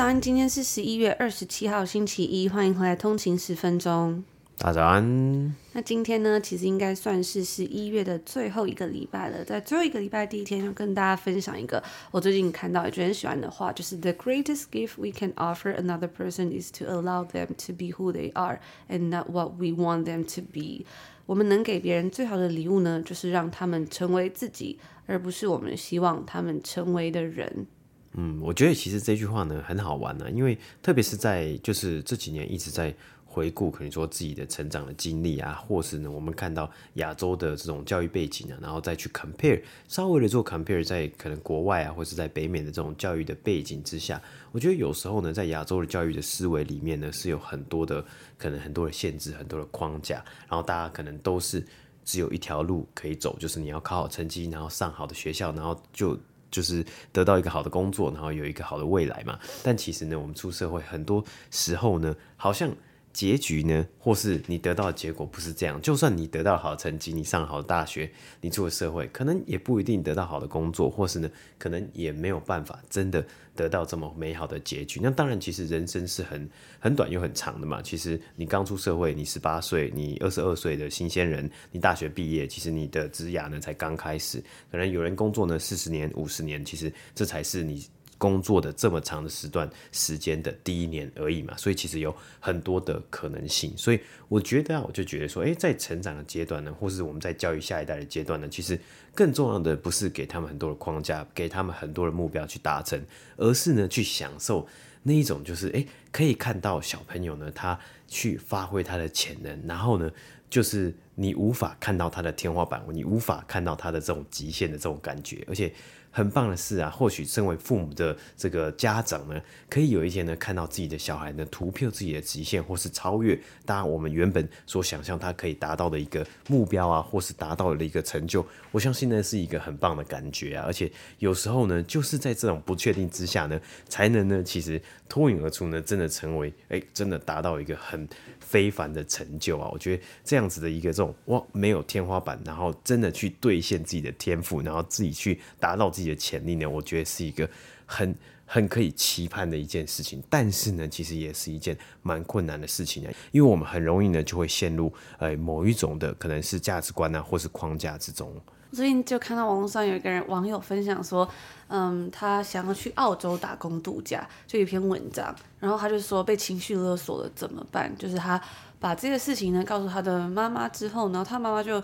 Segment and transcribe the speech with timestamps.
[0.00, 4.24] 早安，今天是十一月二十七号，星期一，欢迎回来通勤十分钟。
[4.56, 5.54] 大家早安。
[5.74, 9.44] 那今天呢，其实应该算是十一月的最后一个礼拜了。
[9.44, 18.10] 在最后一个礼拜第一天，要跟大家分享一个我最近看到也觉得很喜欢的话，就是 The greatest gift we can offer another person is to allow them to be who
[18.10, 18.58] they are
[18.88, 20.86] and not what we want them to be。
[21.26, 27.66] 我们能给别人最好的礼物呢，就是让他们成为自己，而不是我们希望他们成为的人。
[28.14, 32.92] 嗯，我觉得其实这句话呢很好玩呢、因为特别是在就是这几年一直在
[33.24, 48.04] 回顾，可能说自己的成长的经历啊，或是呢我们看到亚洲的这种教育背景啊，然后再去 compare，稍微的做 compare，在可能国外啊，或是在北美的这种教育的背景之下，我觉得有时候呢，在亚洲的教育的思维里面呢，是有很多的
[48.36, 50.16] 可能很多的限制，很多的框架，
[50.48, 51.64] 然后大家可能都是
[52.04, 56.18] 只有一条路可以走，就是你要考好成绩，然后上好的学校，然后就。
[56.50, 59.38] 就是得到一个好的工作，然后有一个好的未来嘛。
[59.62, 62.70] 但其实呢，我们出社会很多时候呢，好像。
[63.12, 65.80] 结局呢，或是你得到的结果不是这样。
[65.82, 75.00] 就算你得到好成绩，你上好大学，你出了社会，可能也不一定得到好的工作，或是呢，可能也没有办法真的得到这么美好的结局。
[75.02, 77.82] 那当然，其实人生是很很短又很长的嘛。
[77.82, 84.42] 其实你刚出社会，你十八岁，你二十二岁的新鲜人，你大学毕业，其实你的职涯呢才刚开始。
[84.70, 87.84] 可能有人工作呢四十年、五十年，其实这才是你。
[88.20, 93.72] 工作的这么长的时段时间的第一年而已嘛，所以其实有很多的可能性。
[93.78, 98.78] 所以我觉得啊，我就觉得说，诶，在成长的阶段呢，或是我们在教育下一代的阶段呢，其实
[99.14, 103.02] 更重要的不是给他们很多的框架，给他们很多的目标去达成，
[103.38, 104.68] 而是呢，去享受
[105.02, 110.12] 那一种，就是诶，可以看到小朋友呢，他去发挥他的潜能，然后呢，
[110.50, 115.72] 就是你无法看到他的天花板，你无法看到他的这种极限的这种感觉，而且。
[116.12, 116.90] 很棒的事啊！
[116.90, 128.44] 或许身为父母的这个家长呢，可以有一天呢，看到自己的小孩呢，突破自己的极限，或是超越当然我们原本所想象他可以达到的一个目标啊，或是达到的一个成就。
[128.72, 130.64] 我相信呢，是一个很棒的感觉啊！
[130.66, 130.90] 而且
[131.20, 138.08] 有时候呢，就是在这种不确定之下呢，才能呢，其实脱颖而出呢，真的成为哎，真的达到一个很
[138.40, 139.70] 非凡的成就啊！
[139.72, 147.48] 我觉得这样子的一个种哇，没有天花板，然后真的去兑现自己的天赋，然后自己去达到自己的潜力呢，我觉得是一个
[147.86, 148.14] 很
[148.46, 150.22] 很可以期盼的一件事情。
[150.28, 158.32] 但是呢，其实也是一件蛮困难的事情啊，因为我们很容易呢就会陷入呃某一种的可能是价值观啊，或是框架之中。
[158.72, 161.28] 最近就看到网络上有一个人网友分享说，
[161.66, 167.92] 嗯，他想要去澳洲打工度假，就一篇文章，然后他就说被情绪勒索了怎么办？
[167.98, 168.40] 就是他
[168.80, 171.80] 把这个事情呢告诉他的妈妈之后，呢他妈妈就。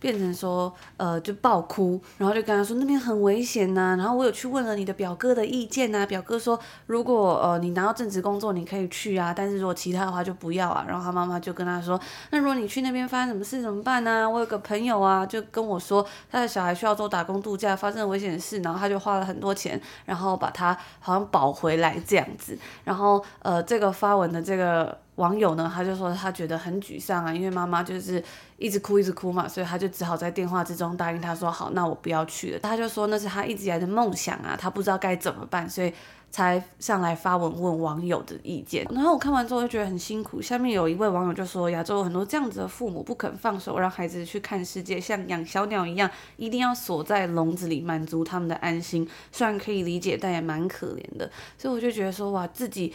[0.00, 10.84] 变成说，呃，就爆哭，然后就跟他说那边很危险呐、然后我有去问了你的表哥的意见呐、啊，表哥说如果呃你拿到正职工作你可以去啊，但是如果其他的话就不要啊。
[10.86, 11.98] 然后他妈妈就跟他说，
[12.30, 22.58] 那如果你去那边发生什么事怎么办呢、我有个朋友啊，就跟我说他的小孩需要做打工度假，发生危险的事，然后他就花了很多钱，然后把他好像保回来这样子。
[22.84, 24.98] 然后呃，这个发文的这个。
[25.16, 28.22] 网友呢，他就说他觉得很沮丧啊，因为妈妈就是
[28.58, 32.58] 一直哭一直哭嘛，所以他就只好在电话之中答应他说好，那我不要去了。
[32.60, 35.92] 他就说那是他一直以来的梦想啊，他不知道该怎么办，所以
[36.32, 38.84] 才上来发文问网友的意见。
[38.90, 40.42] 然后我看完之后就觉得很辛苦。
[40.42, 49.08] 下面有一位网友就说，亚洲有很多这样子的父母不肯放手让孩子去看世界，像养小鸟一样，一定要锁在笼子里满足他们的安心。
[49.30, 51.30] 虽然可以理解，但也蛮可怜的。
[51.56, 52.92] 所以我就觉得说哇，自己。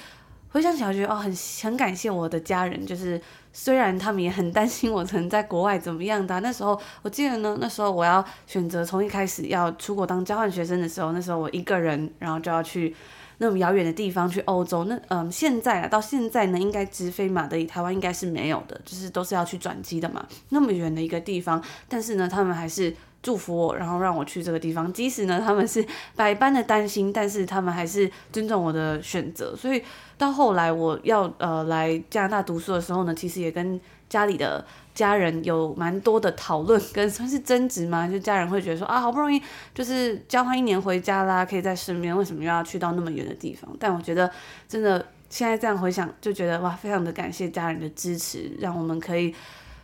[0.51, 1.31] 回想起来，觉得哦，很
[1.61, 3.21] 很感谢我的家人，就是
[3.53, 6.39] 虽然他们也很担心我曾在国外怎么样的。
[6.39, 12.95] 那时候我记得呢，那时候我要选择从一开始要出国当交换学生的时候，那时候我一个人，然后就要去
[13.37, 14.85] 那么遥远的地方去欧洲。
[14.85, 20.25] 那嗯，现在啊，到现在呢，应该直飞马德里，台湾应该是没有的，就是都是要去转机的嘛。
[20.49, 22.95] 那么远的一个地方，但是呢，他们还是。
[23.21, 24.93] 祝福我，然后让我去这个地方。
[24.93, 25.85] 即使呢，他们是
[26.15, 29.53] 百般的担心，但是他们还是尊重我的选择。
[29.53, 29.83] 所以
[30.19, 34.63] 到后来我要呃来加拿大读书的时候呢，其实也跟家里的
[34.93, 38.07] 家人有蛮多的讨论， 跟算是争执嘛。
[38.07, 39.41] 就家人会觉得说啊，好不容易
[39.73, 43.73] 就是交换一年回家啦，可以在身边，为什么又要去到那么远的地方？
[43.79, 44.29] 但我觉得
[44.67, 49.33] 真的现在这样回想，就觉得哇，非常的感谢家人的支持，让我们可以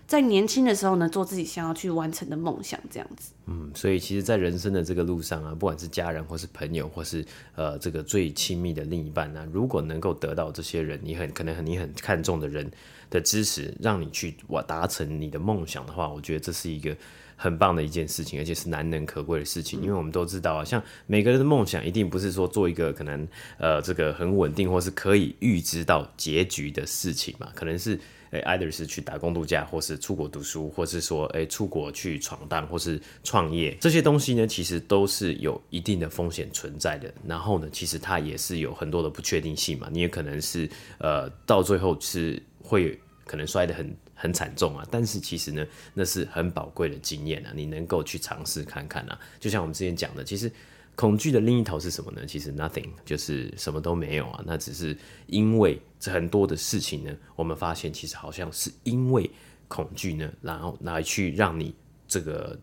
[0.07, 3.31] 在年轻的时候呢，做自己想要去完成的梦想，这样子。
[3.47, 7.25] 嗯，所以其实，在人生的这个路上啊，不管是家人，或是朋友，或是
[7.55, 12.69] 呃这个最亲密的另一半呢、啊，如果能够得到这些人，你很可能你很看重的人
[13.09, 16.95] 的支持，让你去我达成你的梦想的话，我觉得这是一个。
[17.37, 23.27] 很棒的一件事情，而且是难能可贵的事情，因为我们都知道啊，像每个人的梦想，一定不是说做一个可能
[23.57, 27.99] 呃这个很稳定或是可以预知到结局的事情嘛，可能是
[28.35, 37.13] 诶，either 是去打工度假，或是出国读书，或是说诶出国去闯荡，或是创业，这些东西呢，其实都是有一定的风险存在的。
[37.25, 43.95] 然后呢，其实它也是有很多的不确定性嘛，你也可能是呃到最后是会可能摔得很。
[44.17, 49.19] 很惨重啊，但是其实呢，那是很宝贵的经验啊，你能够去尝试看看啊。
[49.41, 50.49] 就像我们之前讲的，其实
[50.95, 52.25] 恐惧的另一头是什么呢？
[52.25, 54.43] 其实 nothing，就是什么都没有啊。
[54.45, 54.97] 那只是
[55.27, 59.29] 因为这很多的事情呢，我们发现其实好像是因为
[59.67, 61.73] 恐惧呢，然后来去让你
[62.07, 62.57] 这个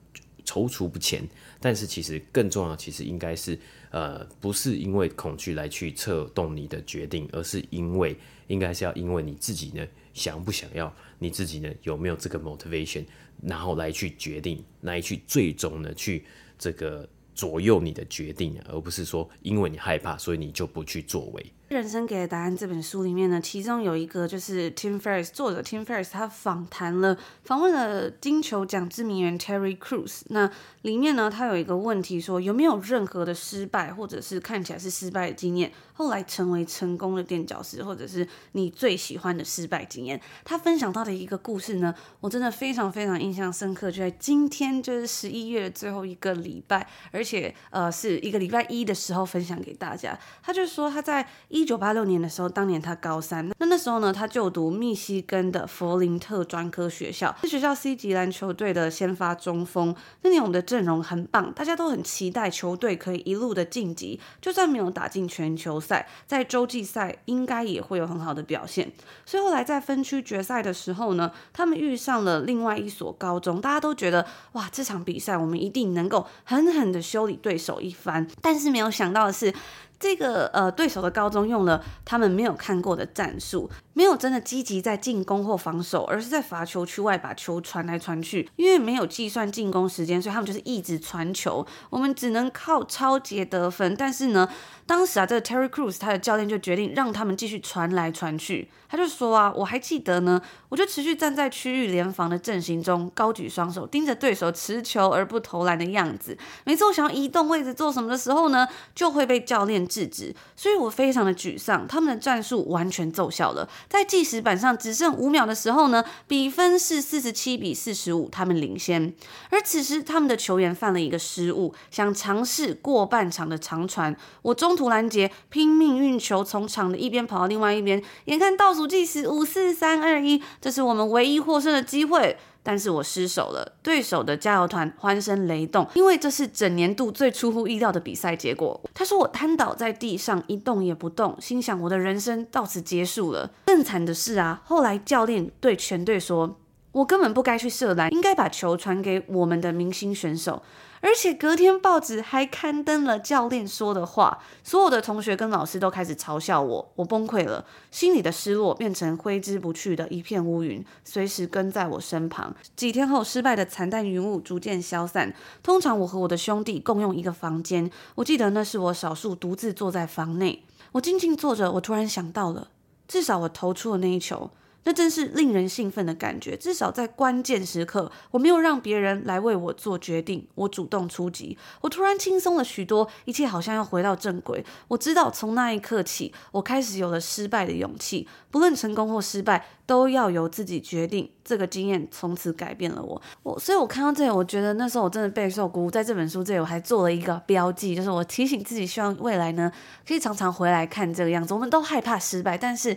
[0.45, 1.23] 踌躇不前。
[1.61, 3.59] 但是其实更重要，其实应该是
[3.91, 8.17] 呃，不是因为恐惧来去策动你的决定，而是因为
[8.49, 9.87] 应该是要因为你自己呢。
[10.15, 11.73] 想不想要你自己呢？
[11.85, 13.03] 有没有这个 motivation，
[13.41, 16.23] 然后来去决定，来去最终呢去
[16.59, 21.47] 这个左右你的决定，而不是说因为你害怕，所以你就不去作为。
[21.73, 30.21] 人生给的答案这本书里面呢，其中有一个就是 Tim Ferriss 作者 Tim Ferriss 他访谈了访问了金球奖知名人 Terry Crews。
[30.27, 30.51] 那
[30.83, 40.21] 里面呢，他有一个问题说，有没有任何的失败或者是看起来是失败的经验，后来成为成功的垫脚石，或者是你最喜欢的失败经验？
[40.45, 43.91] 他分享到的一个故事呢，我真的非常非常印象深刻。
[43.91, 50.19] 就在今天，就是十一月的最后一个礼拜，而且呃是一个礼拜一的时候分享给大家。
[50.43, 51.62] 他就说他在一。
[51.63, 59.95] 一九八六年的时候，当年他高三，那那时候呢，他就读密西根的弗林特专科学校，是学校 C 级篮球队的先发中锋。
[60.23, 68.91] 那年我们的阵容很棒，大家都很期待球队可以一路的晋级，就算没有打进全球赛，在洲际赛应该也会有很好的表现。
[69.25, 78.27] 所以后来在分区决赛的时候呢，他们遇上了另外一所高中，大家都觉得哇，这场比赛我们一定能够狠狠的修理对手一番。
[78.41, 79.55] 但是没有想到的是。
[80.03, 83.71] 这个呃，对手的高中用了他们没有看过的战术。
[83.95, 88.49] 没有真的积极在进攻或防守，而是在罚球区外把球传来传去。
[88.57, 91.65] 因为没有计算进攻时间，所以他们就是一直传球。
[91.89, 93.95] 我们只能靠抄截得分。
[93.95, 94.49] 但是呢，
[94.87, 98.69] 当时啊，这个 Terry Crews 他的教练就决定让他们继续传来传去。
[98.93, 106.37] 他就说啊，我还记得呢，我就持续站在区域联防的阵型中，高举双手盯着对手持球而不投篮的样子。
[106.65, 110.35] 每次我想要移动位置做什么的时候呢，就会被教练制止。
[110.55, 111.89] 所以我非常的沮丧。
[111.89, 113.67] 他们的战术完全奏效了。
[113.89, 119.15] 在计时板上只剩五秒的时候呢，比分是四十七比四十五，他们领先。
[119.49, 124.15] 而此时他们的球员犯了一个失误，想尝试过半场的长传。
[124.43, 132.37] 我中途拦截，拼命运球从场的一边跑到另外一边，眼看倒数计时五四三二一，这是我们唯一获胜的机会。
[132.65, 138.81] 但是我失手了，对手的加油团欢声雷动，因为这是整年度最出乎意料的比赛结果。
[138.95, 143.51] 他说我瘫倒在地上一动也不动，心想我的人生到此结束了。
[143.67, 146.57] 更惨的是啊，后来教练对全队说，
[146.93, 150.63] 我根本不该去射篮，应该把球传给我们的明星选手。
[151.03, 162.55] 而且隔天报纸还刊登了教练说的话，所有的同学跟老师都开始嘲笑我，我崩溃了，心里的失落变成挥之不去的一片乌云，随时跟在我身旁。
[162.77, 165.35] 几天后，失败的惨淡云雾逐渐消散。
[165.61, 172.69] 通常我和我的兄弟共用一个房间，我记得那是我少数独自坐在房内，我静静坐着，我突然想到了，
[173.09, 174.53] 至少我投出了那一球。
[174.85, 184.65] 那真是令人兴奋的感觉，至少在关键时刻，我没有让别人来为我做决定，我主动出击，我突然轻松了许多，一切好像要回到正轨。
[184.89, 191.31] 我知道从那一刻起，我开始有了失败的勇气，不论成功或失败，都要由自己决定。
[191.45, 195.91] 这个经验从此改变了我，我，所以我看到这里，我觉得那时候我真的备受鼓舞。
[195.91, 199.71] 在这本书这里，我还做了一个标记，就是我提醒自己，希望未来呢，
[200.07, 201.53] 可以常常回来看这个样子。
[201.53, 202.97] 我们都害怕失败，但是。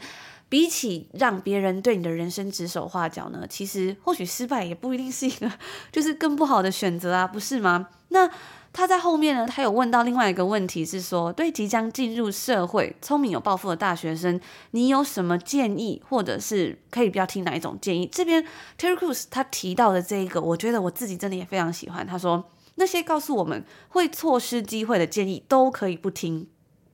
[0.56, 5.52] 比起让别人对你的人生指手画脚呢，其实或许失败也不一定是一个
[5.92, 7.90] 就是更不好的选择啊，不是吗？
[8.08, 8.32] 那
[8.72, 14.40] 他在后面呢，他有问到另外一个问题是说，对即将进入社会、聪明有抱负的大学生，
[14.72, 18.08] 你有什么建议，或者是可以不要听哪一种建议？
[18.10, 18.42] 这边
[18.80, 22.08] Terry Crews 他提到的这一个，我觉得我自己真的也非常喜欢。
[22.08, 26.48] 他说，那些告诉我们会错失机会的建议都可以不听。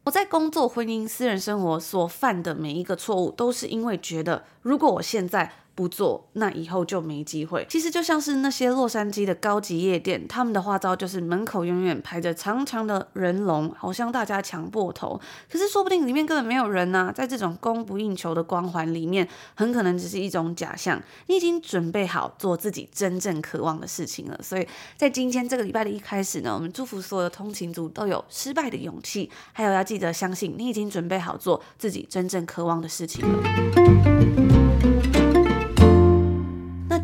[0.04, 5.54] 我在工作、婚姻、私人生活所犯的每一个错误，都是因为觉得如果我现在。
[5.74, 7.66] 不做，那以后就没机会。
[7.70, 15.20] 其实就像是那些洛杉矶的高级夜店，他们的花招就是门口永远排着长长的人龙，好像大家抢破头。
[15.50, 21.02] 可是说不定里面根本没有人呐，在这种供不应求的光环里面，很可能只是一种假象。
[21.28, 24.38] 你已经准备好做自己真正渴望的事情了。
[24.44, 34.61] 所以在今天这个礼拜的一开始呢，我们祝福所有的通勤族都有失败的勇气，还有要记得相信你已经准备好做自己真正渴望的事情了。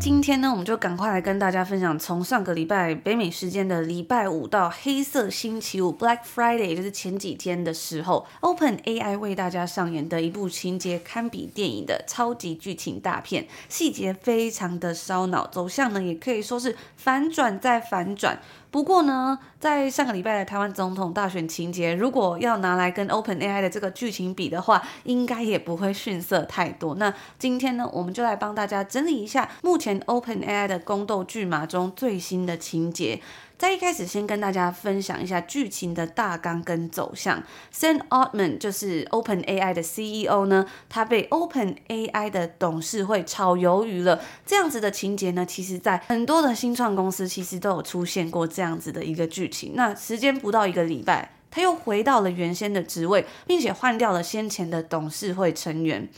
[0.00, 18.40] 今天呢，我们就赶快来跟大家分享，从上个礼拜北美时间的礼拜五到黑色星期五 （Black Friday），就是前几天的时候，OpenAI 为大家上演的一部情节堪比电影的超级剧情大片，细节非常的烧脑，走向呢也可以说是反转再反转。
[18.70, 26.94] 不过呢，在上个礼拜的台湾总统大选情节，如果要拿来跟 OpenAI 的这个剧情比的话，应该也不会逊色太多。
[26.96, 33.20] 那今天呢，我们就来帮大家整理一下目前 OpenAI 的宫斗剧码中最新的情节。
[33.58, 37.42] 在一开始，先跟大家分享一下剧情的大纲跟走向。
[37.74, 44.20] Sam Altman 就是 OpenAI 的 CEO 呢，他被 OpenAI 的董事会炒鱿鱼了。
[44.46, 49.72] 这样子的情节呢，其实在很多的新创公司其实都有出现过这样子的一个剧情。
[49.74, 56.08] 那时间不到一个礼拜，他又回到了原先的职位，并且换掉了先前的董事会成员。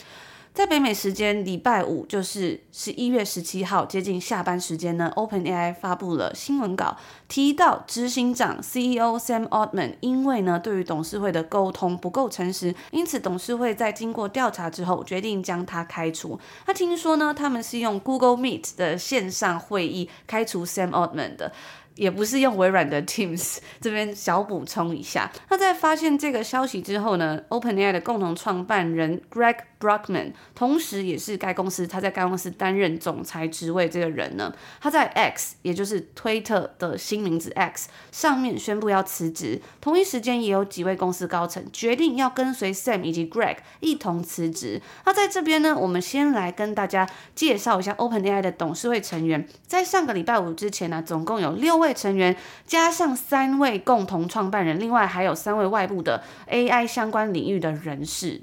[0.52, 6.96] 在北美时间礼拜五，就是十一月十七号，接近下班时间呢，OpenAI 发布了新闻稿，
[7.28, 16.38] 提到执行长 CEO Sam Altman 因为呢对于董事会的沟通不够诚实，因此董事会在经过调查之后，决定将他开除。
[16.66, 21.52] 那听说呢，他们是用 Google Meet 的线上会议开除 Sam Altman 的。
[22.00, 25.30] 也不是用微软的 Teams， 这边小补充一下。
[25.50, 39.60] 那在发现这个消息之后呢，OpenAI 的共同创办人 Greg Brockman，同时也是该公司他在该公司担任总裁职位这个人呢，他在 X，也就是推特的新名字 X 上面宣布要辞职。
[39.82, 44.80] 同一时间也有几位公司高层决定要跟随 Sam 以及 Greg 一同辞职。
[45.04, 49.46] 那在这边呢，我们先来跟大家介绍一下 OpenAI 的董事会成员。
[49.66, 58.42] 在上个礼拜五之前呢，总共有六位成员，加上三位共同创办人，另外还有三位外部的 AI 相关领域的人士。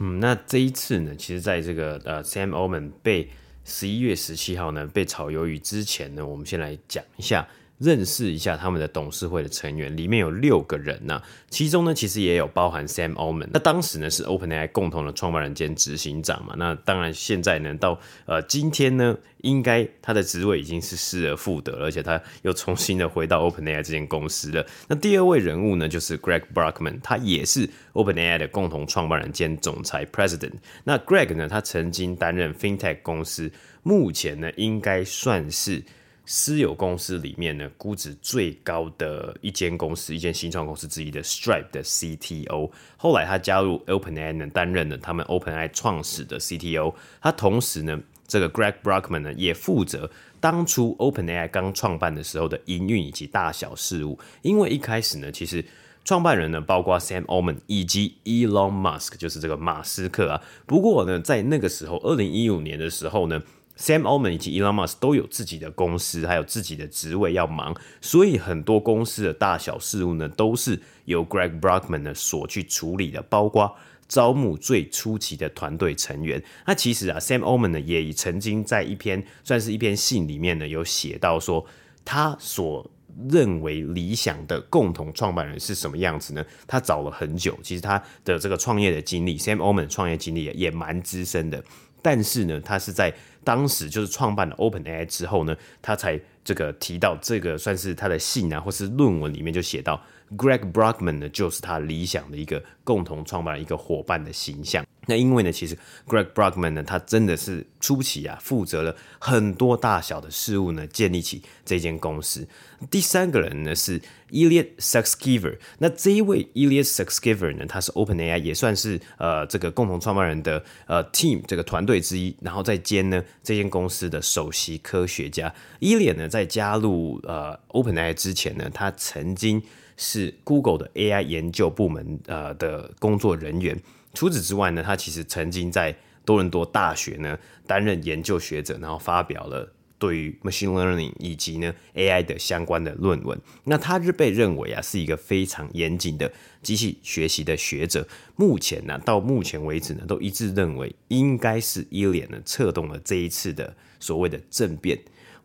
[0.00, 3.30] 嗯，那这一次呢，其实在这个呃 Sam Altman 被
[3.64, 7.46] 十一月十七号呢被炒鱿鱼之前呢，我们先来讲一下。
[7.78, 13.48] 认识一下他们的董事会的成员，里面有六个人呐、其中呢其实也有包含 Sam Altman。
[13.52, 16.54] 那当时呢是 OpenAI 共同的创办人兼执行长嘛。
[16.58, 24.66] 那当然现在呢到呃今天呢，应该他的职位已经是失而复得了，而且他又重新的回到 OpenAI 这间公司了。
[24.88, 30.54] 那第二位人物呢就是 Greg Brockman，他也是 OpenAI 的共同创办人兼总裁 President。
[30.82, 33.50] 那 Greg 呢，他曾经担任 FinTech 公司，
[33.84, 35.84] 目前呢应该算是。
[36.30, 46.94] 私有公司里面呢，估值最高的一间公司，一间新创公司之一的 Stripe 的 CTO，后来他加入 OpenAI 呢，担任了他们 OpenAI 创始的 CTO。
[47.22, 54.18] 他同时呢，这个 Greg Brockman 呢，也负责当初 OpenAI 刚创办的时候的营运以及大小事务。
[54.42, 55.64] 因为一开始呢，其实
[56.04, 60.42] 创办人呢，包括 Sam Altman 以及 Elon Musk，就是这个马斯克啊。
[60.66, 63.42] 不过呢，在那个时候，二零一五年的时候呢。
[63.78, 73.76] Sam Altman 以及 Elon Musk 都有自己的公司，还有自己的职位要忙，所以很多公司的大小事务呢，都是由 Greg Brockman 呢所去处理的，包括
[74.08, 76.42] 招募最初期的团队成员。
[76.66, 81.64] 那其实啊，Sam Omen 呢也曾经在一篇算是一篇信里面呢，有写到说，
[82.04, 82.90] 他所
[83.30, 86.44] 认为理想的共同创办人是什么样子呢？
[86.66, 91.62] 他找了很久，其实他的这个创业的经历，Sam Omen 创业经历也也蛮资深的。
[92.08, 93.12] 但是呢，他是在
[93.44, 100.02] 当时就是创办了 OpenAI 之后呢，他才这个提到这个算是他的信啊，或是论文里面就写到
[100.34, 104.82] Greg Brockman 呢，就是他理想的一个共同创办一个伙伴的形象。
[105.08, 112.46] 那因为呢，其实 Greg Brockman 呢，他真的是初期啊，负责了很多大小的事务呢，建立起这间公司。
[112.90, 114.00] 第三个人呢是
[114.30, 125.52] Ilya Sutskever，那这一位 Ilya Sutskever 呢，他是 OpenAI 也算是呃这个共同创办人的呃 team 这个团队之一，然后再兼呢这间公司的首席科学家。
[125.80, 129.62] Ilya 呢在加入呃 OpenAI 之前呢，他曾经
[129.96, 133.80] 是 Google 的 AI 研究部门呃的工作人员。
[134.18, 135.94] 除此之外呢，他其实曾经在
[136.24, 143.40] 多伦多大学呢担任研究学者，然后发表了对于 machine learning 以及呢 AI 的相关的论文。
[143.62, 146.32] 那他是被认为啊是一个非常严谨的
[146.64, 148.04] 机器学习的学者。
[148.34, 154.98] 目前呢，到目前为止呢，都一致认为应该是伊莲呢策动了这一次的所谓的政变。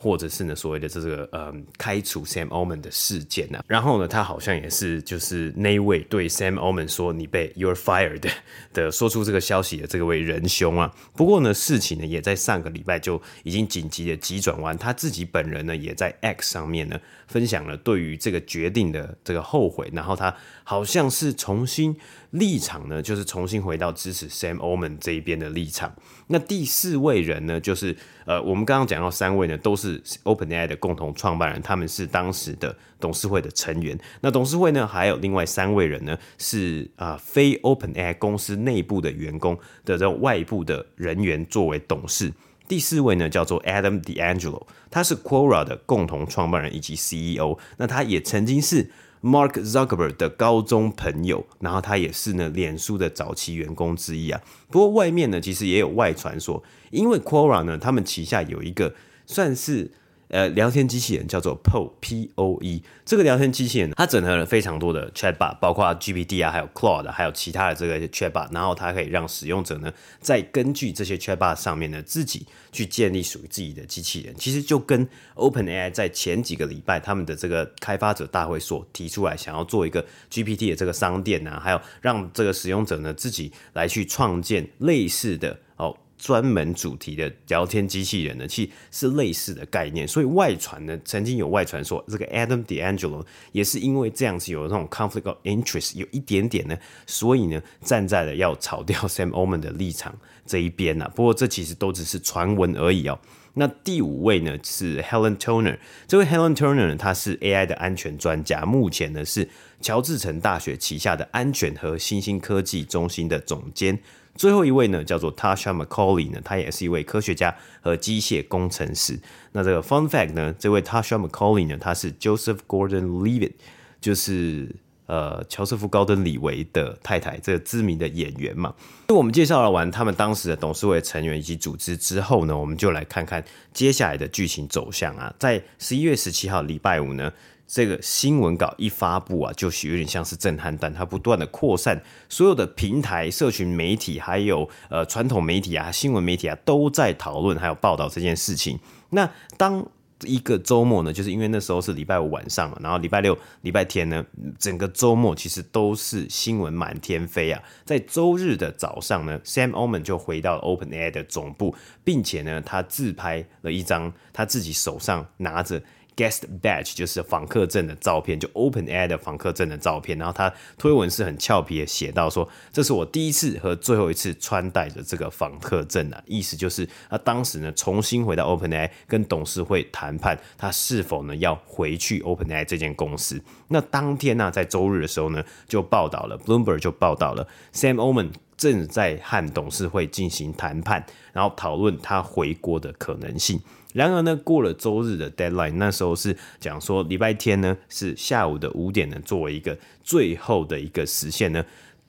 [0.04, 8.30] 或者是呢，所谓的这个呃开除 Sam Almond 的事件呢、啊，然后呢，他好像也是就是那位对 Sam Altman 说你被 You're fired 的，
[8.74, 10.94] 的说出这个消息的这位仁兄啊。
[11.16, 17.00] 不过呢，事情呢也在上个礼拜就已经紧急的急转弯，他自己本人呢也在 X 上面呢
[17.34, 20.32] 分享了对于这个决定的这个后悔，然后他
[20.64, 21.98] 好像是重新。
[22.34, 25.94] 立场呢，就是重新回到支持 Sam Altman 这一边的立场。
[26.26, 33.96] 那第四位人呢，就是呃，我们刚刚讲到三位呢，都是 OpenAI 的共同创办人，他们是当时的董事会的成员。
[34.22, 42.34] 那董事会呢，还有另外三位人呢，是啊、非 OpenAI 公司内部的员工的这种外部的人员作为董事。
[42.68, 47.58] 第四位呢，叫做 Adam D'Angelo，他是 Quora 的共同创办人以及 CEO。
[47.78, 48.90] 那他也曾经是。
[49.26, 54.42] Mark Zuckerberg 的高中朋友，然后他也是呢，脸书的早期员工之一啊。
[54.70, 58.94] 不过外面呢，其实也有外传说，因为 Quora 呢，他们旗下有一个
[59.26, 59.92] 算是。
[60.34, 74.34] 呃，聊天机器人叫做 Poe P O E，这个聊天机器人它整合了非常多的 Chatbot，包括 GPT 啊，还有 Claude，还有其他的这个 Chatbot，然后它可以让使用者呢，再根据这些 Chatbot 上面呢，自己去建立属于自己的机器人。
[74.36, 85.96] 其实就跟 OpenAI 在前几个礼拜他们的这个开发者大会所提出来，想要做一个 GPT 的这个商店啊，还有让这个使用者呢，自己来去创建类似的哦。
[86.24, 101.12] 专门主题的聊天机器人呢，其实是类似的概念，所以外传呢，曾经有外传说，这个 Adam D'Angelo 也是因为这样子有那种 conflict of interest，有一点点呢，所以呢，站在了要炒掉 Sam Omen 的立场这一边呢、啊。
[101.14, 103.20] 不过这其实都只是传闻而已哦。
[103.56, 105.78] 那第五位呢是 Helen Turner，
[106.08, 109.50] 这位 Helen Turner 呢，他是 AI 的安全专家，目前呢是
[109.82, 114.00] 乔治城大学旗下的安全和新兴科技中心的总监。
[114.36, 119.20] 最后一位呢，叫做 Tasha McCauley 呢，他也是一位科学家和机械工程师。
[119.52, 123.54] 那这个 Fun Fact 呢，这位 Tasha McCauley 呢，他是 Joseph Gordon-Levitt，
[124.02, 128.74] 就是呃乔瑟夫·高登·李维的太太，这个知名的演员嘛。
[129.10, 135.34] 那我们介绍了完他们当时的董事会成员以及组织之后呢，我们就来看看接下来的剧情走向啊。
[135.38, 137.32] 在十一月十七号礼拜五呢。
[137.66, 142.00] 这个新闻稿一发布啊，就是有点像是震撼弹，它不断的扩散，
[142.30, 148.78] 所有的平台、社群媒体，还有呃传统媒体啊、新闻媒体啊，都在讨论还有报道这件事情。
[149.10, 149.84] 那当
[150.26, 154.24] 一个周末呢，就是因为那时候是礼拜五晚上嘛，然后礼拜六、礼拜天呢，
[154.60, 157.62] 整个周末其实都是新闻满天飞啊。
[157.84, 165.82] 在周日的早上呢，Sam Altman 就回到 OpenAI 的总部，并且呢，他自拍了一张他自己手上拿着。
[166.16, 170.18] Guest badge 就是访客证的照片，就 open air 的访客证的照片。
[170.18, 183.42] 然后他推文是很俏皮的写到说：“这是我第一次和最后一次穿戴着这个访客证啊。”意思就是他当时呢重新回到 open air 跟董事会谈判，他是否呢要回去 open air 这间公司。
[183.70, 193.60] 那当天呢、在周日的时候呢，就报道了 Bloomberg 就报道了 Sam Altman 正在和董事会进行谈判，然后讨论他回国的可能性。
[193.94, 201.64] 然而呢，过了周日的 deadline，那时候是讲说礼拜天呢是下午的五点呢，作为一个最后的一个时限呢。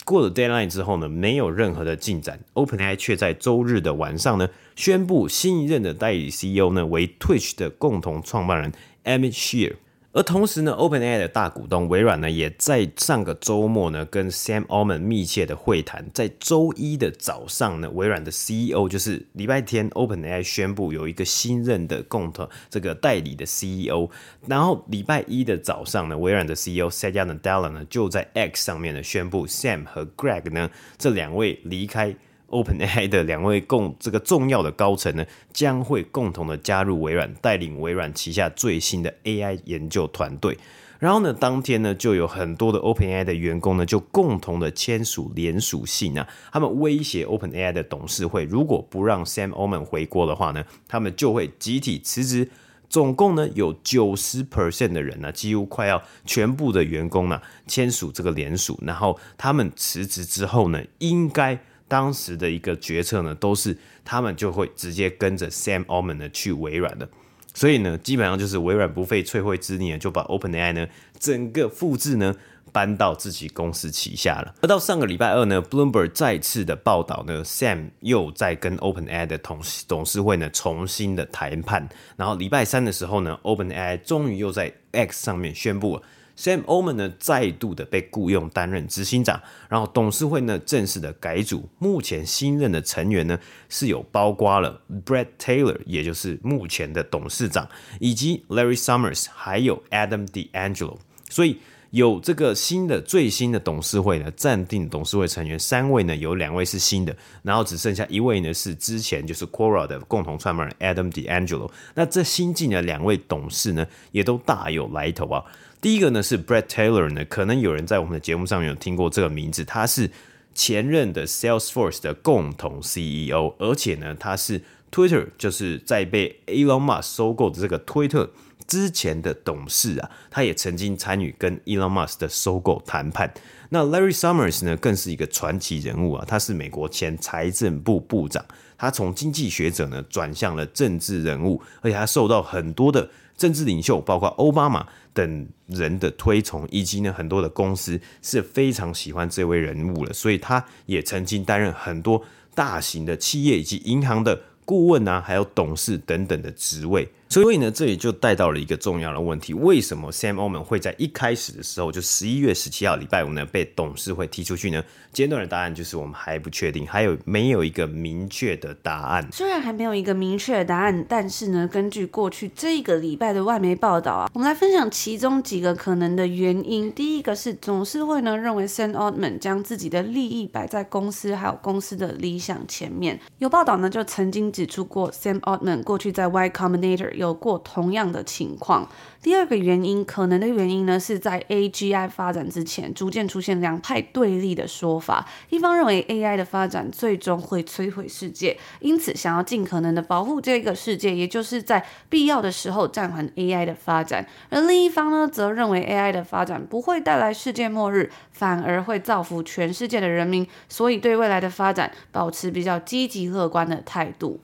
[0.05, 2.39] 过了 deadline 之后呢，没有任何的进展。
[2.55, 8.73] OpenAI 却在周日的晚上呢，宣布新一任的代理 CEO 呢为 Twitch 的共同创办人
[9.05, 9.77] Emmett Shear。
[10.15, 16.09] 而同时呢，OpenAI 的大股东微软呢，也在上个周末呢，跟 Sam Altman 密切的会谈。
[16.15, 24.09] 在周一的早上呢，微软的 CEO 就是礼拜天，OpenAI 宣布有一个新任的共同这个代理的 CEO。
[24.47, 32.15] 然后礼拜一的早上呢，微软的 CEO Satya Nadella 呢，就在 X 上面呢宣布 Sam 和 Greg 呢这两位离开。
[32.55, 40.57] OpenAI 的两位共这个重要的高层呢，将会共同的加入微软，带领微软旗下最新的 AI 研究团队。
[41.01, 52.49] 然后呢，当天呢，就有很多的 OpenAI 的员工呢，就共同的签署联署信啊，他们威胁 OpenAI 的董事会，如果不让 Sam Altman 回国的话呢，他们就会集体辞职。
[52.89, 58.79] 总共呢，有九十 percent 的人呢，几乎快要全部的员工呢，签署这个联署。
[58.83, 61.59] 然后他们辞职之后呢，应该。
[61.87, 67.09] 当时的一个决策呢，都是他们就会直接跟着 Sam Altman 呢去微软的，
[67.53, 70.87] 所以呢，基本上就是微软不费吹灰之力呢，就把 OpenAI 呢
[71.19, 72.35] 整个复制呢
[72.73, 74.55] 搬到自己公司旗下了。
[74.63, 81.89] 而到上个礼拜二呢，Bloomberg 再次的报道呢，Sam 又在跟 OpenAI 的董董事会呢重新的谈判。
[82.17, 86.03] 然后礼拜三的时候呢，OpenAI 终于又在 X 上面宣布了。
[86.37, 91.69] Sam Omen 呢，再度的被雇佣担任执行长，然后董事会呢正式的改组。
[91.79, 97.69] 目前新任的成员呢是有包括了 Bret Taylor，也就是目前的董事长，
[98.01, 100.97] 以及 Larry Summers，还有 Adam D'Angelo。
[101.31, 101.59] 所以
[101.91, 111.71] 有这个新的最新的董事会呢，暂定董事会成员三位呢，有两位是新的，然后只剩下一位呢是之前就是 Quora 的共同创办人 Adam D'Angelo。
[111.95, 115.45] 那这新进的两位董事呢，也都大有来头啊。
[115.85, 120.11] 第一个呢是 Brett Taylor 呢，可能有人在我们的节目上面有听过这个名字，他是
[120.55, 128.31] 前任的 Salesforce 的共同 CEO，而且呢他是 Twitter 就是在被 Elon Musk 收购的这个 Twitter
[128.67, 133.35] 之前的董事啊，他也曾经参与跟 Elon Musk 的收购谈判。
[133.69, 138.43] 那 Larry Summers 呢更是一个传奇人物啊，他是美国前财政部部长，
[138.79, 152.23] 他从经济学者呢转向了政治人物，而且他受到很多的政治领袖，包括奥巴马等人的推崇，以及呢很多的公司是非常喜欢这位人物了，所以他也曾经担任很多
[152.55, 157.09] 大型的企业以及银行的顾问啊，还有董事等等的职位。
[157.35, 164.81] 所以呢，这里就带到了一个重要的问题：为什么 Sam Altman 会在一开始的时候，就十一月十七号礼拜五呢，被董事会踢出去呢？
[165.13, 169.29] 简短的答案就是我们还不确定，还有没有一个明确的答案？
[169.33, 176.93] 虽然还没有一个明确的答案，但是呢，根据过去这一个礼拜的外媒报道啊，我们来分享其中几个可能的原因。
[176.93, 183.19] 第一个是董事会呢认为 Sam Altman 将自己的利益摆在公司还有公司的理想前面。
[183.39, 188.89] 有报道呢就曾经指出过，Sam Altman 过去在 Y Combinator 有有过同样的情况。
[189.21, 195.27] 第二个原因，可能的原因呢，是在 AGI 发展之前，逐渐出现两派对立的说法。
[195.49, 204.27] 一方认为 AI 的发展最终会摧毁世界，因此想要尽可能的保护这个世界，也就是在必要的时候暂缓 AI 的发展。
[204.51, 214.41] 而另一方呢，则认为 AI 的发展不会带来世界末日，反而会造福全世界的人民，所以对未来的发展保持比较积极乐观的态度。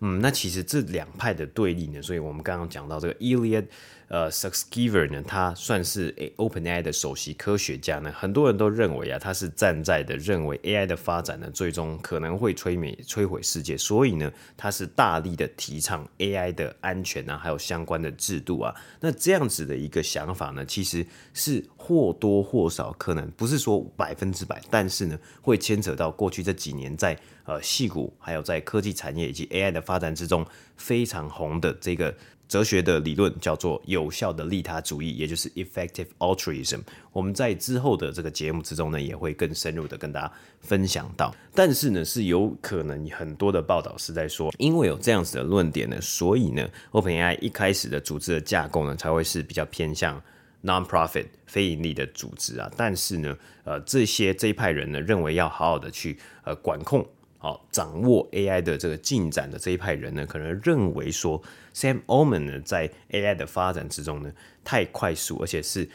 [0.00, 3.64] 嗯，那其实这两派的对立呢，所以我们刚刚讲到这个 Elia
[4.12, 18.74] 呃 Sutskever 呢，他算是 OpenAI 的首席科学家呢，很多人都认为啊，他是站在的认为 AI 的发展呢，最终可能会摧灭摧毁世界，所以呢，他是大力的提倡 AI 的安全啊，还有相关的制度啊。
[19.00, 30.46] 那这样子的一个想法呢，其实是或多或少可能不是说百分之百，但是呢，会牵扯到过去这几年在呃戏股还有在科技产业以及 AI 的发展之中
[30.76, 32.14] 非常红的这个。
[32.52, 36.80] 哲学的理论叫做有效的利他主义，也就是 effective altruism。
[37.10, 41.34] 我们在之后的这个节目之中呢，也会更深入的跟大家分享到。
[41.54, 50.22] 但是呢，是有可能很多的报道是在说，因为有这样子的论点呢，所以呢，OpenAI 一开始的组织的架构呢，才会是比较偏向
[50.62, 52.70] non-profit 非盈利的组织啊。
[52.76, 53.34] 但是呢，
[53.64, 57.02] 呃，这些这一派人呢，认为要好好的去呃管控。
[57.42, 61.42] 好，掌握 AI 的这个进展的这一派人呢，可能认为说
[61.74, 65.90] ，Sam o m a n 呢在 AI 的发展之中呢太快速，而且是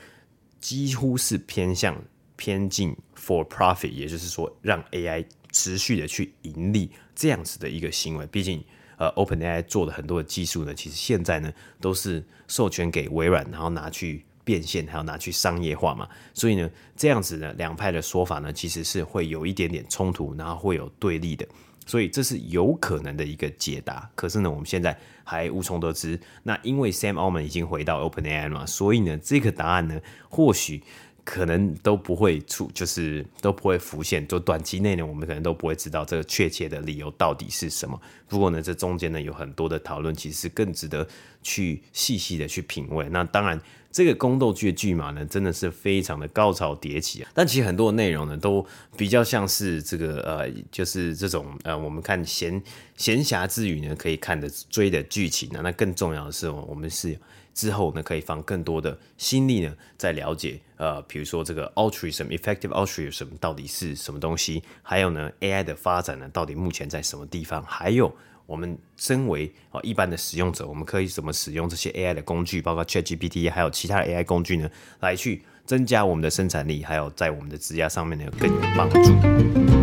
[0.59, 2.03] 几乎是偏向
[2.35, 8.27] 偏近 for profit，也就是说让 AI 持续的去盈利这样子的一个行为。
[8.27, 8.61] 毕竟，
[8.97, 14.25] 呃，OpenAI 做的很多的技术呢，其实现在呢都是授权给微软，然后拿去。
[14.47, 21.45] 变现还要拿去商业化嘛，所以呢，这样子呢，两派的说法呢，其实是会有一点点冲突，然后会有对立的，
[21.85, 24.09] 所以这是有可能的一个解答。
[24.15, 26.17] 可是呢，我们现在还无从得知。
[26.43, 30.81] 那因为 Sam Altman 已经回到 OpenAI 了嘛，所以呢，这个答案呢，或许。
[31.29, 34.25] 可能都不会出，就是都不会浮现。
[34.29, 37.99] 就短期内呢，我们可能都不会知道这个确切的理由到底是什么。
[38.29, 41.05] 不过呢，这中间呢有很多的讨论，其实更值得
[41.43, 43.09] 去细细的去品味。
[43.09, 43.59] 那当然，
[43.91, 47.29] 这个宫斗剧的剧码呢，真的是非常的高潮迭起啊。
[47.33, 52.63] 但其实很多的内容呢，都比较像是这个呃，就是这种呃，我们看闲
[52.95, 55.59] 闲暇之余呢，可以看的追的剧情啊。
[55.61, 57.19] 那更重要的是，我们是。
[57.57, 67.63] 之后呢，可以放更多的心力呢，在了解呃，比如说这个 altruism、effective altruism 到底是什么东西，还有呢，AI 的发展呢，到底目前在什么地方？
[67.63, 68.15] 还有
[68.45, 79.76] 我们身为啊一般的使用者，我们可以怎么使用这些 AI 的工具，包括 ChatGPT，还有其他的 AI 工具呢，来去增加我们的生产力，还有在我们的职业上面呢更有帮助。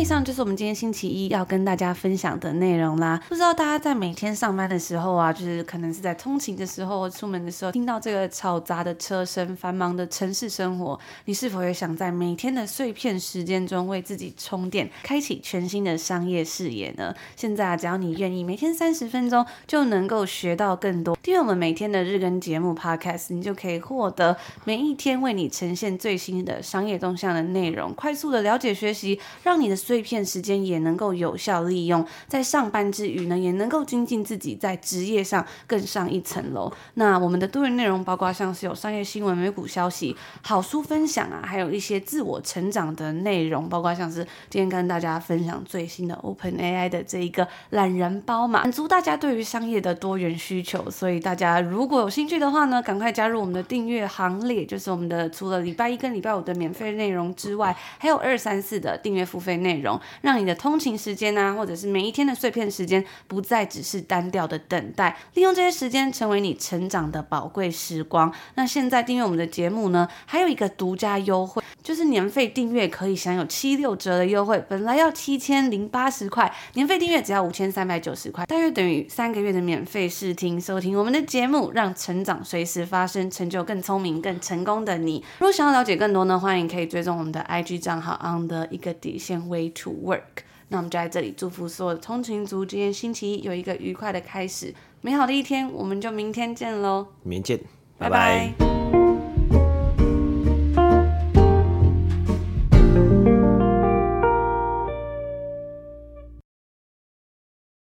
[0.00, 3.20] 以上就是我们今天星期一要跟大家分享的内容啦。
[3.28, 17.14] 不知道大家在每天上班的时候啊，就是可能是在通勤的时候、出门的时候，听到这个嘈杂的车声、繁忙的城市生活，你是否也想在每天的碎片时间中为自己充电，开启全新的商业视野呢？
[17.36, 21.14] 现在啊，只要你愿意，每天三十分钟就能够学到更多。
[21.22, 24.34] 订阅我们每天的日更节目 Podcast，你就可以获得
[24.64, 36.72] 每一天为你呈现最新的商业动向的内容，快速的了解学习，让你的碎片时间也能够有效利用，在上班之余呢，也能够精进自己，在职业上更上一层楼。
[36.94, 50.88] 那我们的多元内容包括像是有商业新闻、美股消息、好书分享啊，还有一些自我成长的内容，包括像是今天跟大家分享最新的 OpenAI 的这一个懒人包嘛，满足大家对于商业的多元需求。
[50.88, 68.32] 所以大家如果有兴趣的话呢，赶快加入我们的订阅行列，就是我们的除了礼拜一跟礼拜五的免费内容之外，还有二三四的订阅付费内容，容让你的通勤时间啊，或者是每一天的碎片时间，不再只是单调的等待，利用这些时间成为你成长的宝贵时光。
[68.54, 85.24] 那现在订阅我们的节目呢，还有一个独家优惠，就是年费订阅可以享有七六折的优惠，本来要七千零八十块，年费订阅只要五千三百九十块，大约等于三个月的免费试听收听我们的节目，让成长随时发生，成就更聪明、更成功的你。
[85.38, 90.44] 如果想要了解更多呢，欢迎可以追踪我们的 IG 账号 on 的一个底线微 way to work。
[90.68, 97.08] 那我们就在这里祝福所有的通勤族，今天星期一有一个愉快的开始，美好的一天，我们就明天见喽！
[97.22, 97.66] 明天见，
[97.98, 98.54] 拜拜。
[98.58, 98.99] 拜拜。